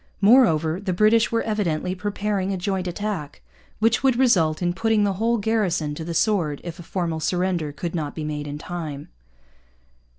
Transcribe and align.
Moreover, 0.19 0.79
the 0.79 0.93
British 0.93 1.31
were 1.31 1.43
evidently 1.43 1.93
preparing 1.93 2.51
a 2.51 2.57
joint 2.57 2.87
attack, 2.87 3.43
which 3.77 4.01
would 4.01 4.15
result 4.15 4.59
in 4.59 4.73
putting 4.73 5.03
the 5.03 5.13
whole 5.21 5.37
garrison 5.37 5.93
to 5.93 6.03
the 6.03 6.15
sword 6.15 6.59
if 6.63 6.79
a 6.79 6.81
formal 6.81 7.19
surrender 7.19 7.71
should 7.79 7.93
not 7.93 8.15
be 8.15 8.23
made 8.23 8.47
in 8.47 8.57
time. 8.57 9.09